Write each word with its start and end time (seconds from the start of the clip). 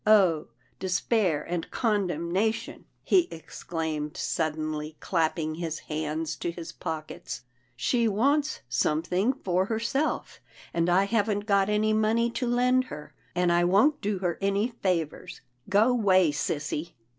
Oh! 0.07 0.47
despair 0.79 1.43
and 1.43 1.69
condemnation!" 1.69 2.85
he 3.03 3.27
exclaimed 3.29 4.17
sud 4.17 4.55
denly 4.55 4.95
clapping 4.99 5.53
his 5.53 5.77
hands 5.77 6.35
to 6.37 6.49
his 6.49 6.71
pockets," 6.71 7.43
she 7.75 8.07
wants 8.07 8.61
something 8.67 9.31
for 9.31 9.65
herself, 9.65 10.39
and 10.73 10.89
I 10.89 11.03
haven't 11.03 11.45
got 11.45 11.69
any 11.69 11.93
money 11.93 12.31
to 12.31 12.47
lend 12.47 12.85
her, 12.85 13.13
and 13.35 13.51
I 13.51 13.63
won't 13.63 14.01
do 14.01 14.17
her 14.17 14.39
any 14.41 14.69
favours. 14.69 15.41
Go 15.69 15.93
'way, 15.93 16.31
sissy." 16.31 16.93